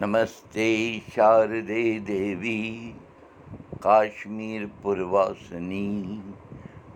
नमस्ते 0.00 0.66
शारदे 1.10 1.82
देवी 2.06 2.58
काश्मीरपुरवासिनी 3.82 5.86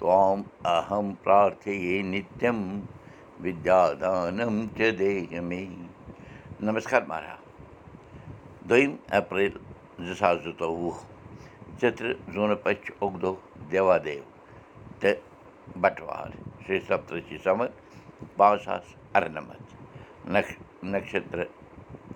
त्वाम् 0.00 0.42
अहं 0.66 1.12
प्रार्थये 1.24 2.00
नित्यं 2.10 2.60
विद्यादानं 3.42 4.66
च 4.78 4.90
देह 5.00 5.40
मे 5.42 5.60
नमस्कार 6.62 7.06
मारा 7.08 7.36
दोन 8.68 8.98
एप्रिल 9.20 9.58
जसाजो 10.00 10.52
तो 10.62 10.70
चित्र 11.80 12.14
झून 12.34 12.54
पच 12.66 12.90
उगदो 13.02 13.32
देवादेव 13.70 14.22
ते 15.02 15.18
बटवार 15.78 16.38
श्री 16.66 16.80
सप्तशी 16.88 17.38
समर 17.44 17.74
पावसास 18.38 18.94
अर्नमत 19.16 19.76
नक्ष 20.36 20.56
नक्षत्र 20.94 21.46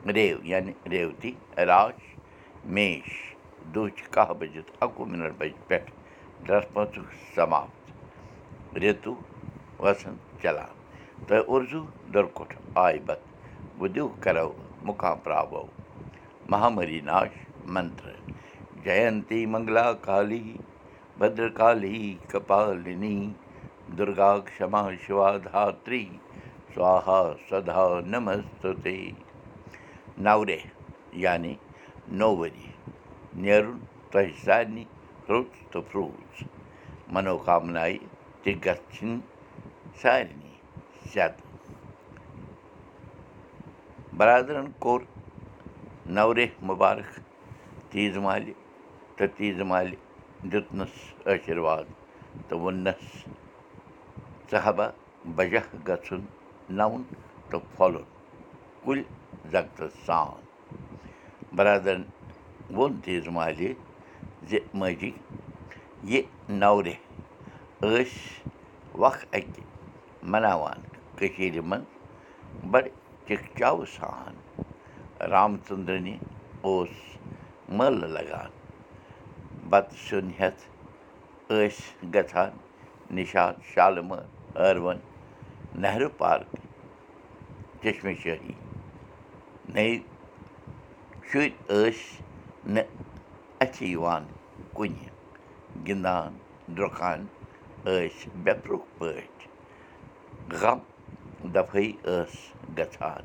ریو 0.06 0.38
یعنی 0.44 0.72
ریوتی 0.90 1.32
راش 1.56 2.00
میش 2.74 3.08
دُہچہِ 3.74 4.10
کاہ 4.14 4.32
بٔجِتھ 4.38 4.70
اَکوُہ 4.84 5.06
مِنٹ 5.10 5.38
پٮ۪ٹھ 5.38 5.90
ڈرٛسپَتُک 6.46 7.06
سماپت 7.34 8.76
رِتُو 8.82 9.14
وسن 9.82 10.14
چلان 10.42 10.74
تہٕ 11.26 11.44
اُرزوٗ 11.48 11.86
دُرکُٹھ 12.14 12.54
آے 12.84 12.98
بت 13.06 13.22
بُدِو 13.78 14.06
کرو 14.22 14.52
مُقام 14.86 15.18
پراوو 15.24 15.66
مہامری 16.50 17.00
ناش 17.10 17.32
منتر 17.74 18.14
جینتی 18.84 19.44
منگلا 19.52 19.92
کالی 20.06 20.56
بدرکالی 21.18 22.14
کپالنی 22.30 23.16
دُرگا 23.98 24.32
دھتری 25.44 26.04
سوہا 26.74 27.22
سدا 27.48 27.88
نمستے 28.12 28.98
نورے 30.26 30.58
یعنی 31.24 31.54
نوٚو 32.18 32.36
ؤری 32.38 32.66
نیرُن 33.42 33.78
تۄہہِ 34.10 34.30
سارنٕے 34.44 34.84
رُت 35.28 35.52
تہٕ 35.70 35.82
فرٛوٗز 35.88 36.36
منوکامنایہِ 37.12 37.98
تہِ 38.42 38.52
گژھِنۍ 38.64 39.20
سارنٕے 40.00 40.54
برادرَن 44.18 44.66
کوٚر 44.82 45.00
نورے 46.16 46.46
مُبارک 46.68 47.10
تیٖژ 47.90 48.16
مالہِ 48.24 48.52
تہٕ 49.16 49.32
تیٖژ 49.36 49.60
مالہِ 49.70 49.96
دیُتنَس 50.50 50.94
آشِرواد 51.32 51.86
تہٕ 52.48 52.58
ووٚننَس 52.60 53.02
ژٕ 54.50 54.60
ہبا 54.66 54.86
بجہ 55.36 55.62
گژھُن 55.88 56.22
نوُن 56.78 57.02
تہٕ 57.50 57.62
پھۄلُن 57.76 58.06
کُلۍ 58.84 59.04
سان 60.06 60.40
برادرَن 61.56 62.02
ووٚن 62.76 62.92
تیٖژ 63.04 63.28
مالہِ 63.36 63.72
زِ 64.48 64.58
ماجی 64.78 65.10
یہِ 66.10 66.22
نورے 66.60 66.94
ٲسۍ 67.80 68.16
وق 69.02 69.16
اَکہِ 69.36 69.62
مَناوان 70.32 70.80
کٔشیٖرِ 71.18 71.60
منٛز 71.70 72.66
بَڑٕ 72.70 72.86
چِکچاوٕ 73.26 73.84
سان 73.96 74.34
رامچندرنہِ 75.32 76.14
اوس 76.66 76.94
مٲلہٕ 77.76 78.10
لگان 78.16 78.50
بَتہٕ 79.70 79.98
سیُن 80.04 80.30
ہٮ۪تھ 80.38 80.62
ٲسۍ 81.48 82.10
گژھان 82.14 82.50
نِشاط 83.16 83.56
شالمٲر 83.74 84.24
ہٲروَن 84.56 84.98
نہروٗ 85.82 86.10
پارک 86.18 86.56
چشمے 87.82 88.14
شٲہی 88.22 88.52
نٔے 89.74 89.88
شُرۍ 91.28 91.48
ٲسۍ 91.68 92.00
نہٕ 92.74 92.88
اَتھِ 93.62 93.78
یِوان 93.92 94.24
کُنہِ 94.76 95.06
گِنٛدان 95.86 96.30
درٛۄکان 96.76 97.20
ٲسۍ 97.84 98.28
بیٚپرُکھ 98.44 98.86
پٲٹھۍ 98.98 99.46
غم 100.60 100.78
دَفٲیی 101.54 101.90
ٲس 102.04 102.34
گژھان 102.78 103.22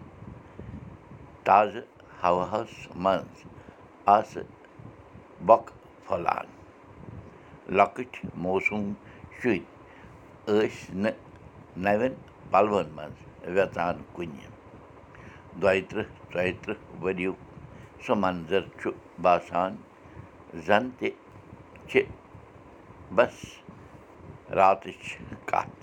تازٕ 1.46 1.84
ہواہَس 2.24 2.74
منٛز 3.04 3.36
آسہٕ 4.16 4.48
بۄکہٕ 5.48 5.76
پھۄلان 6.06 6.48
لۄکٕٹۍ 7.78 8.14
موسوٗم 8.44 8.86
شُرۍ 9.38 9.62
ٲسۍ 10.48 10.96
نہٕ 11.04 11.18
نَوٮ۪ن 11.84 12.14
پَلوَن 12.52 12.88
منٛز 12.96 13.18
وٮ۪ژان 13.56 13.96
کُنہِ 14.16 14.46
دۄیہِ 15.62 15.82
تٕرٛہ 15.90 16.06
ژۄیہِ 16.34 16.54
تٕرٛہ 16.62 16.80
ؤرِیُک 17.02 17.38
سُہ 18.04 18.14
منظر 18.24 18.64
چھُ 18.80 18.90
باسان 19.24 19.72
زَن 20.66 20.84
تہِ 20.98 21.10
چھِ 21.90 22.02
بَس 23.16 23.36
راتٕچ 24.58 25.04
کَتھ 25.50 25.82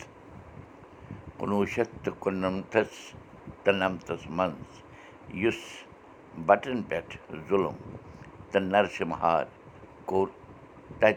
کُنوُہ 1.38 1.66
شَتھ 1.72 1.94
تہٕ 2.02 2.18
کُننَمتھَس 2.22 2.92
تہٕ 3.64 3.76
نَمتَس 3.80 4.22
منٛز 4.36 4.72
یُس 5.42 5.60
بَٹَن 6.46 6.82
پٮ۪ٹھ 6.88 7.14
ظُلُم 7.48 7.76
تہٕ 8.50 8.62
نَرسِمہار 8.72 9.44
کوٚر 10.08 10.28
تَتہِ 11.00 11.14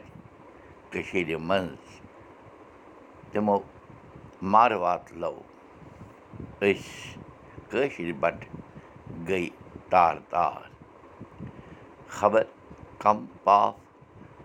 کٔشیٖرِ 0.92 1.36
منٛز 1.50 1.86
تِمو 3.32 3.58
مارٕوات 4.54 5.12
لو 5.22 5.36
أسۍ 6.62 7.23
کٲشِرۍ 7.74 8.14
بَٹہٕ 8.22 8.50
گٔے 9.28 9.48
تار 9.90 10.16
تار۔ 10.30 10.62
خبر 12.18 12.44
کَم 13.04 13.26
پاپھ 13.44 13.78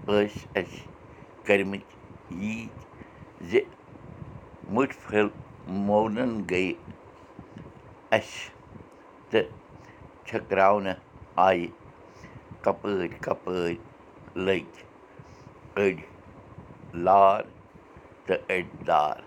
ٲسۍ 0.07 0.47
اَسہِ 0.59 0.87
کٔرۍمٕتۍ 1.47 1.97
ییٖتۍ 2.43 3.47
زِ 3.51 3.61
مُٹھۍ 4.75 4.97
پھٔلۍ 5.03 5.35
مونَن 5.87 6.31
گٔیہِ 6.51 6.75
اَسہِ 8.17 8.51
تہٕ 9.31 9.47
چھٔکراونہٕ 10.27 10.99
آیہِ 11.47 11.67
کَپٲرۍ 12.65 13.21
کَپٲرۍ 13.21 13.77
لٔگۍ 14.37 14.77
أڑۍ 15.77 15.99
لار 17.05 17.43
تہٕ 18.27 18.41
أڑۍ 18.49 18.85
دار۔ 18.87 19.21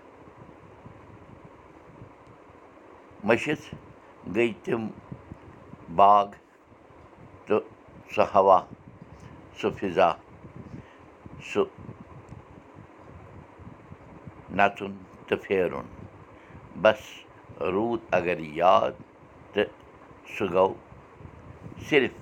مٔشِتھ 3.24 3.64
گٔے 4.34 4.46
تِم 4.64 4.82
باغ 5.96 6.28
تہٕ 7.46 7.60
سُہ 8.14 8.24
ہوا 8.34 8.58
سُہ 9.58 9.68
فِضا 9.78 10.08
سُہ 11.48 11.62
نَژُن 14.56 14.92
تہٕ 15.26 15.38
پھیرُن 15.42 15.86
بَس 16.82 17.02
روٗد 17.74 18.00
اگر 18.18 18.38
یاد 18.60 18.92
تہٕ 19.52 19.70
سُہ 20.34 20.44
گوٚو 20.52 20.74
صِرف 21.88 22.14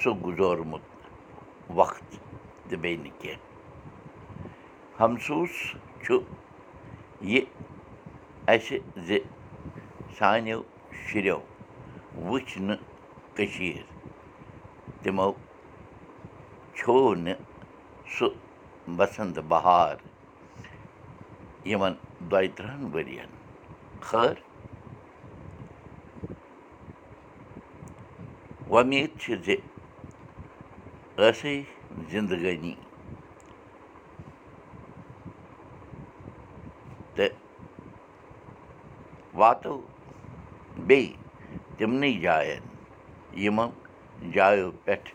سُہ 0.00 0.10
گُزورمُت 0.24 0.86
وقت 1.78 2.08
تہٕ 2.68 2.78
بیٚیہِ 2.82 2.98
نہٕ 3.04 3.18
کیٚنٛہہ 3.20 3.50
ہمسوٗس 5.00 5.54
چھُ 6.02 6.14
یہِ 7.32 7.42
اَسہِ 8.52 8.78
زِ 9.06 9.18
سانیو 10.18 10.62
شُریو 11.06 11.38
وٕچھ 12.28 12.58
نہٕ 12.58 12.80
کٔشیٖر۔ 13.36 13.84
تِمو 15.02 15.32
کھیوٚو 16.76 17.14
نہٕ 17.14 17.40
سُہ 18.14 18.28
بَسنٛد 18.96 19.38
بہار۔ 19.48 19.96
یِمَن 21.66 21.94
دۄیہِ 22.30 22.54
تٕرٛہَن 22.56 22.82
ؤرِیَن۔ 22.94 23.30
خٲر؟ 24.00 24.34
وۄمید 28.70 29.10
چھِ 29.20 29.36
زِ 29.44 29.54
ٲسٕے 31.16 31.62
زِندگٲنی۔ 32.10 32.74
تہٕ 37.14 37.34
واتو 39.34 39.91
بیٚیہِ 40.76 41.16
تِمنٕے 41.76 42.12
جایَن 42.22 42.64
یِمو 43.42 43.66
جایو 44.34 44.70
پٮ۪ٹھ 44.84 45.10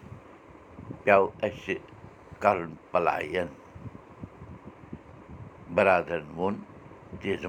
پیٚو 1.04 1.26
اَسہِ 1.46 1.76
کَرُن 2.42 2.74
پَلاین 2.92 3.48
بَرادَرَن 5.76 6.30
ووٚن 6.38 6.56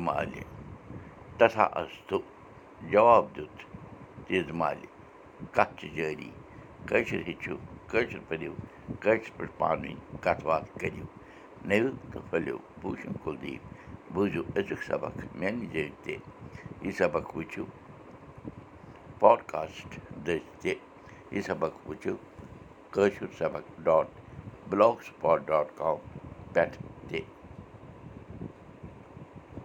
مالہِ 0.06 0.42
تَتھا 1.38 1.64
اَستہٕ 1.80 2.24
جواب 2.92 3.24
دیُت 3.36 3.56
تیزٕ 4.26 4.54
مالہِ 4.60 4.86
کَتھ 5.54 5.72
چھِ 5.78 5.88
جٲری 5.96 6.30
کٲشِر 6.88 7.20
ہیٚچھِو 7.26 7.56
کٲشِر 7.90 8.20
پٔرِو 8.28 8.54
کٲشِر 9.02 9.30
پٲٹھۍ 9.36 9.56
پانہٕ 9.58 9.80
ؤنۍ 9.82 9.96
کَتھ 10.24 10.44
باتھ 10.46 10.68
کٔرِو 10.80 11.06
نٔوِو 11.68 11.90
تہٕ 12.10 12.22
پھٔلِو 12.30 12.56
بوٗشِن 12.80 13.12
کُلدیٖپ 13.22 13.62
بوٗزِو 14.12 14.42
أزیُک 14.56 14.82
سبق 14.90 15.14
میٛانہِ 15.38 15.66
جٲے 15.72 15.88
تہِ 16.02 16.16
یہِ 16.84 16.92
سبق 17.00 17.36
وٕچھِو 17.36 17.64
پاڈکاسٹ 19.20 19.98
دٔسۍ 20.26 20.38
تہِ 20.60 20.72
یہِ 21.32 21.42
سبق 21.46 21.72
وٕچھِو 21.88 22.14
کٲشُر 22.94 23.26
سبق 23.38 23.64
dot 23.84 24.06
block 24.70 25.02
spot 25.06 25.38
dot 25.46 25.66
com 25.78 25.96
پٮ۪ٹھ 26.52 26.76